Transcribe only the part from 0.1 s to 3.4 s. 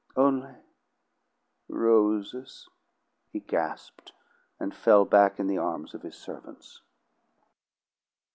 "Only roses," he